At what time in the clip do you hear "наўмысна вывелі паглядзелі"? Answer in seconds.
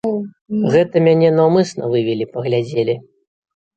1.37-2.95